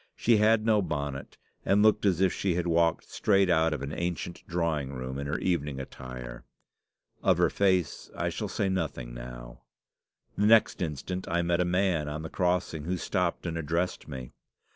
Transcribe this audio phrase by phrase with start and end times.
[0.15, 3.93] She had no bonnet, and looked as if she had walked straight out of an
[3.93, 6.43] ancient drawing room in her evening attire.
[7.21, 9.61] Of her face I shall say nothing now.
[10.35, 14.31] The next instant I met a man on the crossing, who stopped and addressed me.